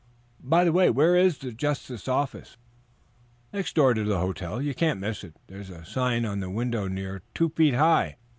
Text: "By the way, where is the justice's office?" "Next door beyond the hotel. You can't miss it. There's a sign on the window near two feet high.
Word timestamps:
"By 0.43 0.63
the 0.63 0.71
way, 0.71 0.89
where 0.89 1.15
is 1.15 1.37
the 1.37 1.51
justice's 1.51 2.07
office?" 2.07 2.57
"Next 3.53 3.75
door 3.75 3.93
beyond 3.93 4.09
the 4.09 4.17
hotel. 4.17 4.59
You 4.59 4.73
can't 4.73 4.99
miss 4.99 5.23
it. 5.23 5.35
There's 5.45 5.69
a 5.69 5.85
sign 5.85 6.25
on 6.25 6.39
the 6.39 6.49
window 6.49 6.87
near 6.87 7.21
two 7.35 7.49
feet 7.49 7.75
high. 7.75 8.15